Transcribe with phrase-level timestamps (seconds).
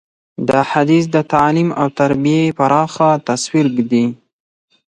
[0.49, 4.05] دا حدیث د تعلیم او تربیې پراخه تصویر ږدي.